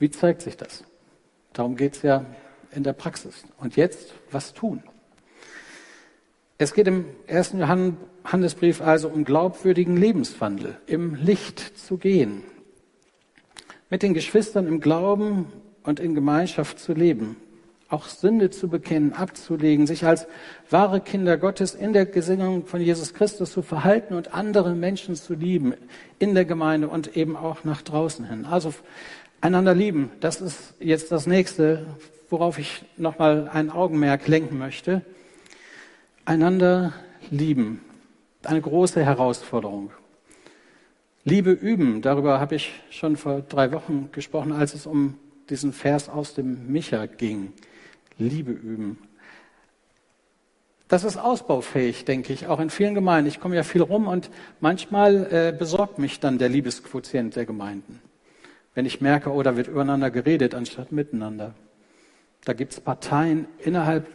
[0.00, 0.82] Wie zeigt sich das?
[1.52, 2.24] Darum geht es ja
[2.72, 3.44] in der Praxis.
[3.58, 4.82] Und jetzt, was tun?
[6.60, 12.42] Es geht im ersten Johannesbrief also um glaubwürdigen Lebenswandel, im Licht zu gehen,
[13.90, 15.52] mit den Geschwistern im Glauben
[15.84, 17.36] und in Gemeinschaft zu leben,
[17.88, 20.26] auch Sünde zu bekennen, abzulegen, sich als
[20.68, 25.34] wahre Kinder Gottes in der Gesinnung von Jesus Christus zu verhalten und andere Menschen zu
[25.34, 25.74] lieben,
[26.18, 28.46] in der Gemeinde und eben auch nach draußen hin.
[28.46, 28.74] Also
[29.40, 31.86] einander lieben, das ist jetzt das nächste,
[32.28, 35.02] worauf ich nochmal ein Augenmerk lenken möchte.
[36.28, 36.92] Einander
[37.30, 37.80] lieben,
[38.44, 39.92] eine große Herausforderung.
[41.24, 45.14] Liebe üben, darüber habe ich schon vor drei Wochen gesprochen, als es um
[45.48, 47.54] diesen Vers aus dem Micha ging.
[48.18, 48.98] Liebe üben.
[50.86, 53.28] Das ist ausbaufähig, denke ich, auch in vielen Gemeinden.
[53.28, 54.28] Ich komme ja viel rum und
[54.60, 58.02] manchmal äh, besorgt mich dann der Liebesquotient der Gemeinden.
[58.74, 61.54] Wenn ich merke, oh, da wird übereinander geredet anstatt miteinander.
[62.44, 64.06] Da gibt es Parteien innerhalb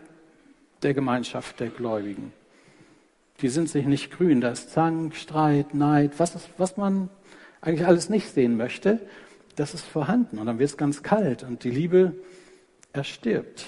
[0.84, 2.34] der Gemeinschaft der Gläubigen.
[3.42, 4.42] Die sind sich nicht grün.
[4.42, 7.10] Da ist Zank, Streit, Neid, was, ist, was man
[7.62, 9.00] eigentlich alles nicht sehen möchte,
[9.56, 10.40] das ist vorhanden.
[10.40, 12.14] Und dann wird es ganz kalt und die Liebe
[12.92, 13.66] erstirbt.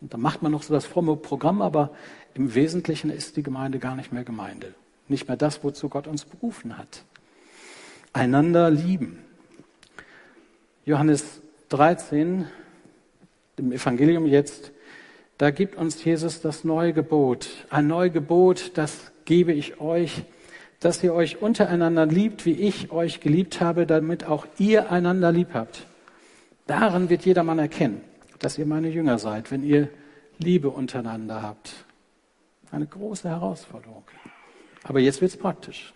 [0.00, 1.90] Und dann macht man noch so das fromme Programm, aber
[2.34, 4.74] im Wesentlichen ist die Gemeinde gar nicht mehr Gemeinde.
[5.08, 7.04] Nicht mehr das, wozu Gott uns berufen hat.
[8.12, 9.18] Einander lieben.
[10.84, 11.40] Johannes
[11.70, 12.46] 13,
[13.56, 14.72] im Evangelium jetzt,
[15.38, 17.48] da gibt uns Jesus das neue Gebot.
[17.70, 20.24] Ein neues Gebot, das gebe ich euch,
[20.80, 25.48] dass ihr euch untereinander liebt, wie ich euch geliebt habe, damit auch ihr einander lieb
[25.54, 25.86] habt.
[26.66, 28.00] Daran wird jedermann erkennen,
[28.40, 29.88] dass ihr meine Jünger seid, wenn ihr
[30.38, 31.72] Liebe untereinander habt.
[32.70, 34.04] Eine große Herausforderung.
[34.82, 35.92] Aber jetzt wird's praktisch.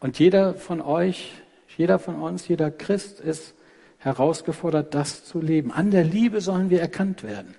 [0.00, 1.32] Und jeder von euch,
[1.76, 3.54] jeder von uns, jeder Christ ist
[4.02, 5.72] herausgefordert, das zu leben.
[5.72, 7.54] An der Liebe sollen wir erkannt werden.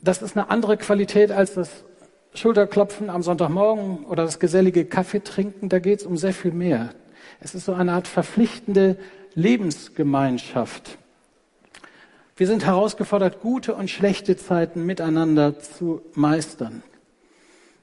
[0.00, 1.84] Das ist eine andere Qualität als das
[2.34, 5.68] Schulterklopfen am Sonntagmorgen oder das gesellige Kaffee trinken.
[5.68, 6.90] Da geht es um sehr viel mehr.
[7.40, 8.96] Es ist so eine Art verpflichtende
[9.34, 10.98] Lebensgemeinschaft.
[12.36, 16.84] Wir sind herausgefordert, gute und schlechte Zeiten miteinander zu meistern.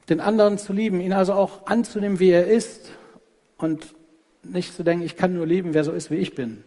[0.08, 2.92] Den anderen zu lieben, ihn also auch anzunehmen, wie er ist
[3.58, 3.95] und
[4.52, 6.64] nicht zu denken, ich kann nur leben, wer so ist, wie ich bin.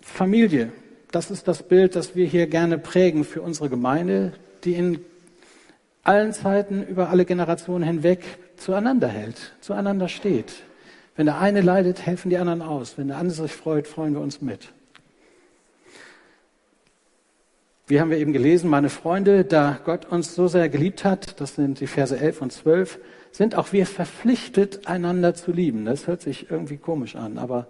[0.00, 0.72] Familie,
[1.10, 4.32] das ist das Bild, das wir hier gerne prägen für unsere Gemeinde,
[4.64, 5.00] die in
[6.02, 8.24] allen Zeiten über alle Generationen hinweg
[8.56, 10.52] zueinander hält, zueinander steht.
[11.16, 12.98] Wenn der eine leidet, helfen die anderen aus.
[12.98, 14.72] Wenn der andere sich freut, freuen wir uns mit.
[17.88, 21.54] Wie haben wir eben gelesen, meine Freunde, da Gott uns so sehr geliebt hat, das
[21.54, 22.98] sind die Verse 11 und 12,
[23.36, 25.84] sind auch wir verpflichtet, einander zu lieben.
[25.84, 27.66] Das hört sich irgendwie komisch an, aber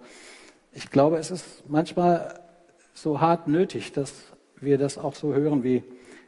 [0.71, 2.39] ich glaube, es ist manchmal
[2.93, 4.13] so hart nötig, dass
[4.61, 5.83] wir das auch so hören, wie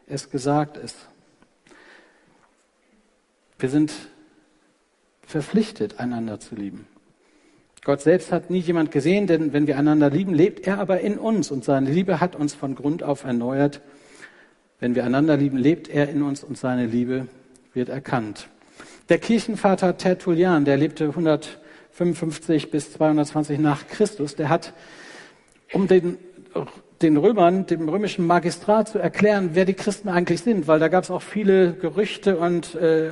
[0.08, 1.08] es gesagt ist.
[3.58, 3.93] Wir sind
[5.21, 6.86] verpflichtet, einander zu lieben.
[7.86, 11.17] Gott selbst hat nie jemand gesehen, denn wenn wir einander lieben, lebt er aber in
[11.17, 13.80] uns und seine Liebe hat uns von Grund auf erneuert.
[14.82, 17.28] Wenn wir einander lieben, lebt er in uns und seine Liebe
[17.73, 18.49] wird erkannt.
[19.10, 24.74] Der Kirchenvater Tertullian, der lebte 155 bis 220 nach Christus, der hat,
[25.74, 26.19] um den,
[27.02, 31.06] den Römern, dem römischen Magistrat zu erklären, wer die Christen eigentlich sind, weil da gab
[31.06, 33.10] es auch viele Gerüchte und äh,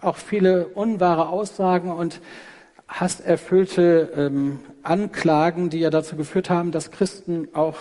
[0.00, 2.20] auch viele unwahre Aussagen und
[2.88, 7.76] hasserfüllte ähm, Anklagen, die ja dazu geführt haben, dass Christen auch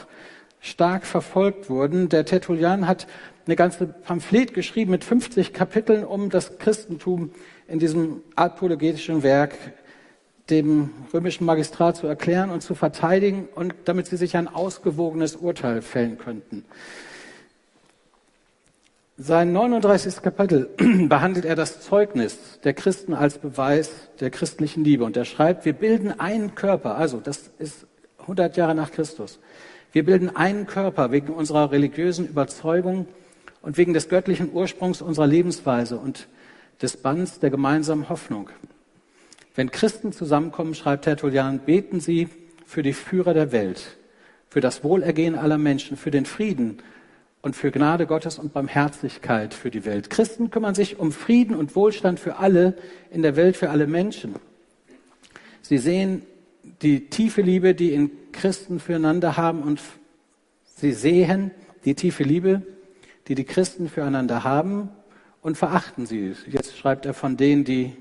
[0.59, 2.09] stark verfolgt wurden.
[2.09, 3.07] Der Tertullian hat
[3.45, 7.31] eine ganze Pamphlet geschrieben mit 50 Kapiteln, um das Christentum
[7.67, 9.55] in diesem apologetischen Werk
[10.49, 15.81] dem römischen Magistrat zu erklären und zu verteidigen und damit sie sich ein ausgewogenes Urteil
[15.81, 16.63] fällen könnten.
[19.17, 20.21] Sein 39.
[20.21, 20.69] Kapitel
[21.09, 25.03] behandelt er das Zeugnis der Christen als Beweis der christlichen Liebe.
[25.03, 27.87] Und er schreibt, wir bilden einen Körper, also das ist
[28.19, 29.39] 100 Jahre nach Christus.
[29.93, 33.07] Wir bilden einen Körper wegen unserer religiösen Überzeugung
[33.61, 36.27] und wegen des göttlichen Ursprungs unserer Lebensweise und
[36.81, 38.49] des Bands der gemeinsamen Hoffnung.
[39.55, 42.29] Wenn Christen zusammenkommen, schreibt Tertullian, beten sie
[42.65, 43.97] für die Führer der Welt,
[44.49, 46.77] für das Wohlergehen aller Menschen, für den Frieden
[47.41, 50.09] und für Gnade Gottes und Barmherzigkeit für die Welt.
[50.09, 52.75] Christen kümmern sich um Frieden und Wohlstand für alle
[53.09, 54.35] in der Welt, für alle Menschen.
[55.61, 56.23] Sie sehen
[56.81, 59.81] die tiefe Liebe, die in Christen füreinander haben und
[60.65, 61.51] sie sehen
[61.85, 62.61] die tiefe Liebe,
[63.27, 64.89] die die Christen füreinander haben
[65.41, 66.33] und verachten sie.
[66.47, 67.95] Jetzt schreibt er von denen, die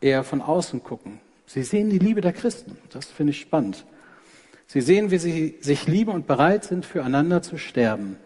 [0.00, 1.20] eher von außen gucken.
[1.46, 2.76] Sie sehen die Liebe der Christen.
[2.90, 3.84] Das finde ich spannend.
[4.66, 8.16] Sie sehen, wie sie sich lieben und bereit sind, füreinander zu sterben.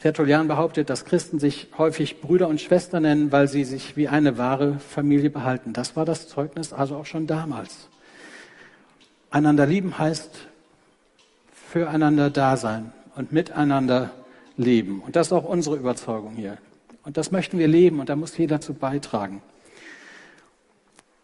[0.00, 4.36] Tertullian behauptet, dass Christen sich häufig Brüder und Schwestern nennen, weil sie sich wie eine
[4.36, 5.72] wahre Familie behalten.
[5.72, 7.88] Das war das Zeugnis also auch schon damals.
[9.30, 10.48] Einander lieben heißt
[11.52, 14.10] füreinander da sein und miteinander
[14.56, 15.00] leben.
[15.00, 16.58] Und das ist auch unsere Überzeugung hier.
[17.04, 19.42] Und das möchten wir leben und da muss jeder zu beitragen.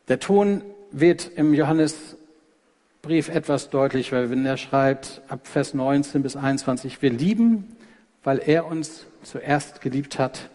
[0.08, 7.02] Der Ton wird im Johannesbrief etwas deutlicher, wenn er schreibt, ab Vers 19 bis 21,
[7.02, 7.76] wir lieben,
[8.24, 10.50] weil er uns zuerst geliebt hat.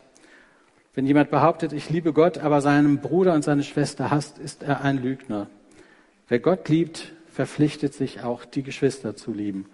[0.93, 4.81] Wenn jemand behauptet, ich liebe Gott, aber seinen Bruder und seine Schwester hasst, ist er
[4.81, 5.47] ein Lügner.
[6.27, 9.67] Wer Gott liebt, verpflichtet sich auch, die Geschwister zu lieben.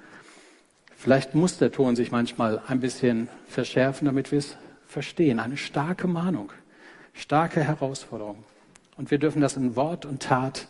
[0.96, 5.40] Vielleicht muss der Ton sich manchmal ein bisschen verschärfen, damit wir es verstehen.
[5.40, 6.52] Eine starke Mahnung,
[7.14, 8.44] starke Herausforderung.
[8.98, 10.68] Und wir dürfen das in Wort und Tat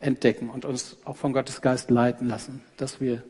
[0.00, 3.22] entdecken und uns auch von Gottes Geist leiten lassen, dass wir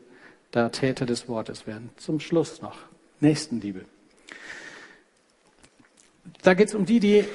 [0.51, 1.89] da Täter des Wortes werden.
[1.97, 2.88] Zum Schluss noch.
[3.19, 3.81] Nächstenliebe.
[6.41, 7.25] Da geht es um die, die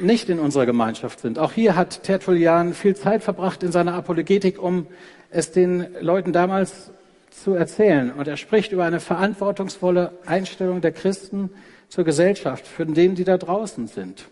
[0.00, 1.38] nicht in unserer Gemeinschaft sind.
[1.38, 4.86] Auch hier hat Tertullian viel Zeit verbracht in seiner Apologetik, um
[5.30, 6.90] es den Leuten damals
[7.30, 8.12] zu erzählen.
[8.12, 11.50] Und er spricht über eine verantwortungsvolle Einstellung der Christen
[11.88, 14.28] zur Gesellschaft, für denen, die da draußen sind.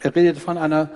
[0.00, 0.90] Er redet von einer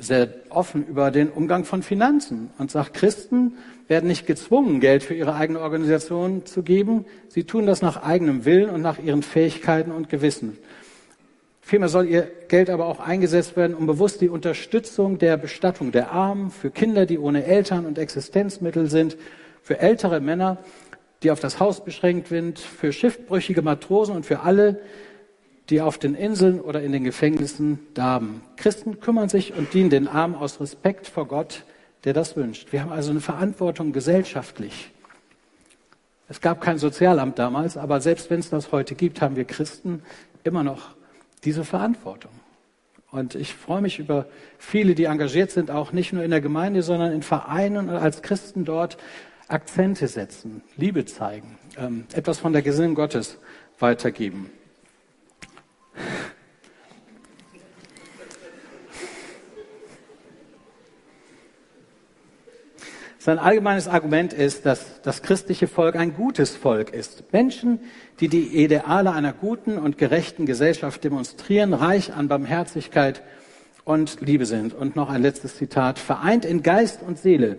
[0.00, 3.54] sehr offen über den Umgang von Finanzen und sagt, Christen
[3.88, 7.04] werden nicht gezwungen, Geld für ihre eigene Organisation zu geben.
[7.28, 10.58] Sie tun das nach eigenem Willen und nach ihren Fähigkeiten und Gewissen.
[11.60, 16.12] Vielmehr soll ihr Geld aber auch eingesetzt werden, um bewusst die Unterstützung der Bestattung der
[16.12, 19.18] Armen, für Kinder, die ohne Eltern und Existenzmittel sind,
[19.62, 20.56] für ältere Männer,
[21.22, 24.80] die auf das Haus beschränkt sind, für schiffbrüchige Matrosen und für alle,
[25.70, 28.42] die auf den Inseln oder in den Gefängnissen darben.
[28.56, 31.64] Christen kümmern sich und dienen den Armen aus Respekt vor Gott,
[32.04, 32.72] der das wünscht.
[32.72, 34.92] Wir haben also eine Verantwortung gesellschaftlich.
[36.28, 40.02] Es gab kein Sozialamt damals, aber selbst wenn es das heute gibt, haben wir Christen
[40.44, 40.94] immer noch
[41.44, 42.32] diese Verantwortung.
[43.10, 44.26] Und ich freue mich über
[44.58, 48.20] viele, die engagiert sind, auch nicht nur in der Gemeinde, sondern in Vereinen und als
[48.20, 48.98] Christen dort
[49.48, 53.38] Akzente setzen, Liebe zeigen, ähm, etwas von der Gesinnung Gottes
[53.78, 54.50] weitergeben.
[63.28, 67.30] Sein allgemeines Argument ist, dass das christliche Volk ein gutes Volk ist.
[67.30, 67.78] Menschen,
[68.20, 73.22] die die Ideale einer guten und gerechten Gesellschaft demonstrieren, reich an Barmherzigkeit
[73.84, 74.72] und Liebe sind.
[74.72, 75.98] Und noch ein letztes Zitat.
[75.98, 77.58] Vereint in Geist und Seele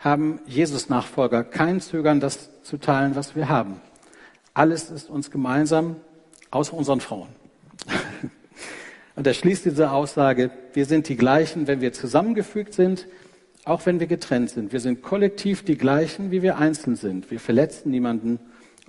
[0.00, 3.80] haben Jesus-Nachfolger kein Zögern, das zu teilen, was wir haben.
[4.52, 5.96] Alles ist uns gemeinsam,
[6.50, 7.28] außer unseren Frauen.
[9.16, 13.08] Und er schließt diese Aussage, wir sind die gleichen, wenn wir zusammengefügt sind,
[13.64, 14.72] auch wenn wir getrennt sind.
[14.72, 17.30] Wir sind kollektiv die gleichen, wie wir einzeln sind.
[17.30, 18.38] Wir verletzen niemanden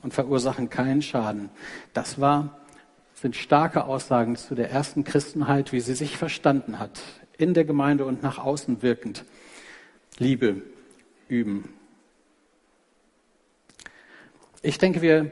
[0.03, 1.49] und verursachen keinen Schaden.
[1.93, 2.59] Das war,
[3.15, 7.01] sind starke Aussagen zu der ersten Christenheit, wie sie sich verstanden hat,
[7.37, 9.23] in der Gemeinde und nach außen wirkend.
[10.19, 10.61] Liebe
[11.29, 11.73] üben.
[14.61, 15.31] Ich denke, wir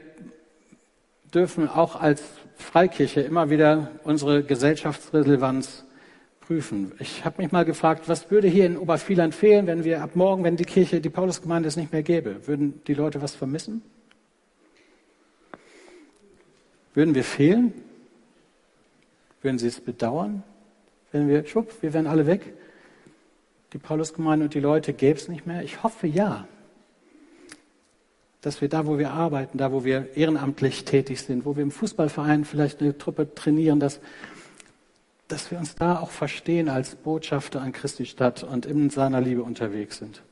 [1.34, 2.22] dürfen auch als
[2.56, 5.84] Freikirche immer wieder unsere Gesellschaftsrelevanz
[6.40, 6.92] prüfen.
[6.98, 10.44] Ich habe mich mal gefragt, was würde hier in Obervieland fehlen, wenn wir ab morgen,
[10.44, 12.46] wenn die Kirche, die Paulusgemeinde es nicht mehr gäbe?
[12.46, 13.82] Würden die Leute was vermissen?
[16.94, 17.74] Würden wir fehlen?
[19.42, 20.42] Würden sie es bedauern,
[21.12, 22.54] wenn wir, schwupp, wir wären alle weg?
[23.72, 25.62] Die Paulusgemeinde und die Leute gäbe es nicht mehr?
[25.62, 26.48] Ich hoffe ja.
[28.46, 31.72] Dass wir da, wo wir arbeiten, da, wo wir ehrenamtlich tätig sind, wo wir im
[31.72, 33.98] Fußballverein vielleicht eine Truppe trainieren, dass
[35.28, 39.42] dass wir uns da auch verstehen als Botschafter an Christi Stadt und in seiner Liebe
[39.42, 40.22] unterwegs sind.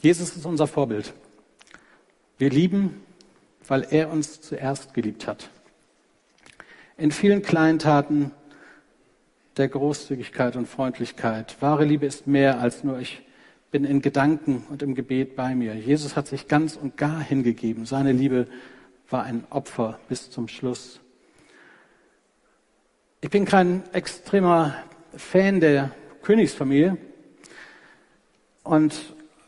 [0.00, 1.12] Jesus ist unser Vorbild.
[2.38, 3.02] Wir lieben,
[3.68, 5.50] weil er uns zuerst geliebt hat.
[6.96, 8.30] In vielen kleinen Taten
[9.58, 11.60] der Großzügigkeit und Freundlichkeit.
[11.60, 13.22] Wahre Liebe ist mehr als nur ich
[13.70, 15.74] bin in Gedanken und im Gebet bei mir.
[15.74, 17.86] Jesus hat sich ganz und gar hingegeben.
[17.86, 18.46] Seine Liebe
[19.08, 21.00] war ein Opfer bis zum Schluss.
[23.20, 24.74] Ich bin kein extremer
[25.14, 25.92] Fan der
[26.22, 26.96] Königsfamilie
[28.62, 28.94] und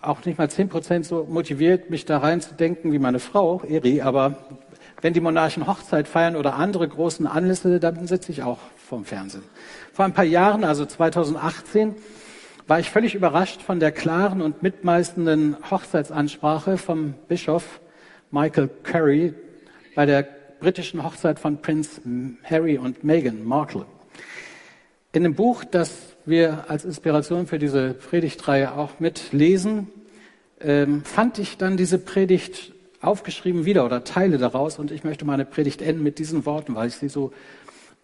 [0.00, 4.36] auch nicht mal zehn Prozent so motiviert, mich da reinzudenken wie meine Frau, Eri, aber
[5.00, 9.42] wenn die Monarchen Hochzeit feiern oder andere großen Anlässe, dann sitze ich auch vorm Fernsehen.
[9.92, 11.94] Vor ein paar Jahren, also 2018,
[12.66, 17.80] war ich völlig überrascht von der klaren und mitmeißenden Hochzeitsansprache vom Bischof
[18.30, 19.34] Michael Curry
[19.94, 20.26] bei der
[20.60, 22.00] britischen Hochzeit von Prinz
[22.44, 23.84] Harry und Meghan Markle.
[25.12, 29.88] In dem Buch, das wir als Inspiration für diese Predigtreihe auch mitlesen,
[30.60, 35.44] ähm, fand ich dann diese Predigt aufgeschrieben wieder oder Teile daraus und ich möchte meine
[35.44, 37.32] Predigt enden mit diesen Worten, weil ich sie so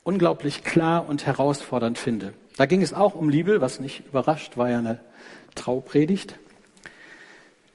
[0.08, 2.32] unglaublich klar und herausfordernd finde.
[2.56, 5.00] Da ging es auch um Liebe, was nicht überrascht, war ja eine
[5.54, 6.38] Traupredigt.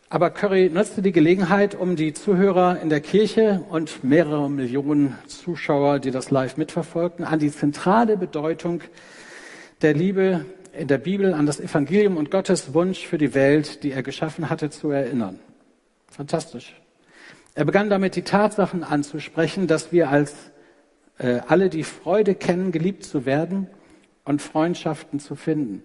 [0.09, 5.99] Aber Curry nutzte die Gelegenheit, um die Zuhörer in der Kirche und mehrere Millionen Zuschauer,
[5.99, 8.81] die das live mitverfolgten, an die zentrale Bedeutung
[9.83, 10.43] der Liebe
[10.75, 14.49] in der Bibel, an das Evangelium und Gottes Wunsch für die Welt, die er geschaffen
[14.49, 15.39] hatte, zu erinnern.
[16.09, 16.73] Fantastisch.
[17.53, 20.33] Er begann damit die Tatsachen anzusprechen, dass wir als
[21.17, 23.67] äh, alle die Freude kennen, geliebt zu werden
[24.25, 25.83] und Freundschaften zu finden.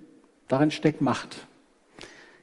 [0.48, 1.46] Darin steckt Macht,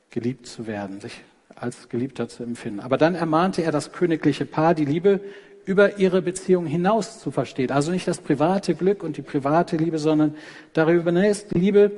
[0.09, 1.23] geliebt zu werden, sich
[1.55, 2.81] als Geliebter zu empfinden.
[2.81, 5.21] Aber dann ermahnte er das königliche Paar, die Liebe
[5.65, 7.71] über ihre Beziehung hinaus zu verstehen.
[7.71, 10.35] Also nicht das private Glück und die private Liebe, sondern
[10.73, 11.91] darüber hinaus die Liebe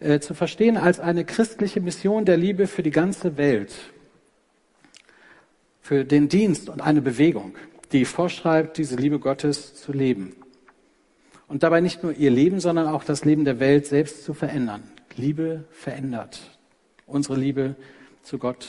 [0.00, 3.72] äh, zu verstehen als eine christliche Mission der Liebe für die ganze Welt,
[5.80, 7.54] für den Dienst und eine Bewegung,
[7.92, 10.34] die vorschreibt, diese Liebe Gottes zu leben.
[11.48, 14.84] Und dabei nicht nur ihr Leben, sondern auch das Leben der Welt selbst zu verändern.
[15.16, 16.40] Liebe verändert.
[17.06, 17.74] Unsere Liebe
[18.22, 18.68] zu Gott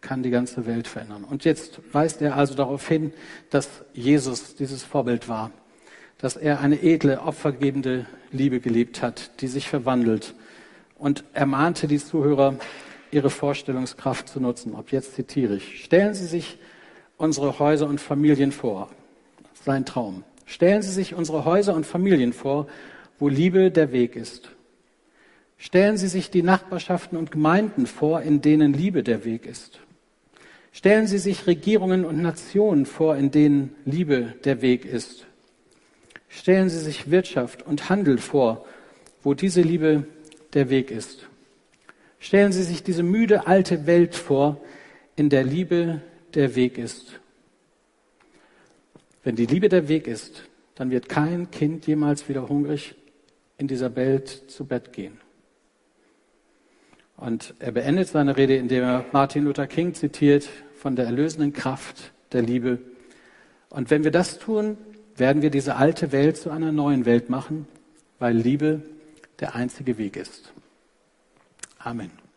[0.00, 1.24] kann die ganze Welt verändern.
[1.24, 3.12] Und jetzt weist er also darauf hin,
[3.50, 5.50] dass Jesus dieses Vorbild war,
[6.18, 10.34] dass er eine edle, opfergebende Liebe gelebt hat, die sich verwandelt.
[10.98, 12.56] Und er mahnte die Zuhörer,
[13.10, 14.74] ihre Vorstellungskraft zu nutzen.
[14.74, 15.84] Ob jetzt zitiere ich.
[15.84, 16.58] Stellen Sie sich
[17.18, 18.88] unsere Häuser und Familien vor.
[19.64, 20.24] Sein Traum.
[20.46, 22.68] Stellen Sie sich unsere Häuser und Familien vor,
[23.18, 24.50] wo Liebe der Weg ist.
[25.58, 29.80] Stellen Sie sich die Nachbarschaften und Gemeinden vor, in denen Liebe der Weg ist.
[30.72, 35.26] Stellen Sie sich Regierungen und Nationen vor, in denen Liebe der Weg ist.
[36.28, 38.64] Stellen Sie sich Wirtschaft und Handel vor,
[39.22, 40.04] wo diese Liebe
[40.54, 41.26] der Weg ist.
[42.20, 44.60] Stellen Sie sich diese müde alte Welt vor,
[45.16, 46.00] in der Liebe
[46.34, 47.20] der Weg ist.
[49.22, 52.94] Wenn die Liebe der Weg ist, dann wird kein Kind jemals wieder hungrig
[53.56, 55.20] in dieser Welt zu Bett gehen.
[57.16, 62.12] Und er beendet seine Rede, indem er Martin Luther King zitiert von der erlösenden Kraft
[62.32, 62.78] der Liebe.
[63.70, 64.78] Und wenn wir das tun,
[65.16, 67.66] werden wir diese alte Welt zu einer neuen Welt machen,
[68.20, 68.82] weil Liebe
[69.40, 70.52] der einzige Weg ist.
[71.78, 72.27] Amen.